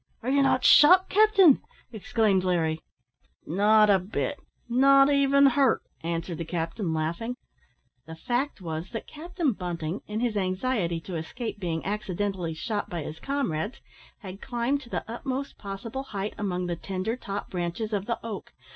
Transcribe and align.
"Och! 0.23 0.29
are 0.29 0.31
ye 0.31 0.41
not 0.41 0.65
shot, 0.65 1.09
capting?" 1.11 1.59
exclaimed 1.93 2.43
Larry. 2.43 2.81
"Not 3.45 3.87
a 3.91 3.99
bit; 3.99 4.39
not 4.67 5.11
even 5.11 5.45
hurt," 5.45 5.83
answered 6.01 6.39
the 6.39 6.43
captain, 6.43 6.91
laughing. 6.91 7.35
The 8.07 8.15
fact 8.15 8.61
was, 8.61 8.89
that 8.93 9.05
Captain 9.05 9.53
Bunting, 9.53 10.01
in 10.07 10.19
his 10.19 10.35
anxiety 10.35 10.99
to 11.01 11.17
escape 11.17 11.59
being 11.59 11.85
accidentally 11.85 12.55
shot 12.55 12.89
by 12.89 13.03
his 13.03 13.19
comrades, 13.19 13.79
had 14.21 14.41
climbed 14.41 14.81
to 14.81 14.89
the 14.89 15.05
utmost 15.07 15.59
possible 15.59 16.01
height 16.01 16.33
among 16.35 16.65
the 16.65 16.75
tender 16.75 17.15
top 17.15 17.51
branches 17.51 17.93
of 17.93 18.07
the 18.07 18.17
oak. 18.25 18.53